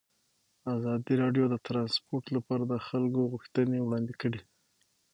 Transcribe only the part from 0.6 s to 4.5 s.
ازادي راډیو د ترانسپورټ لپاره د خلکو غوښتنې وړاندې کړي.